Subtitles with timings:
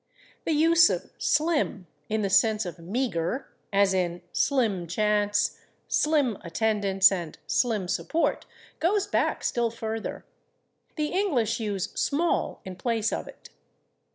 [0.45, 7.11] The use of /slim/ in the sense of meagre, as in /slim chance/, /slim attendance/
[7.11, 8.47] and /slim support/,
[8.79, 10.25] goes back still further.
[10.95, 13.51] The English use /small/ in place of it.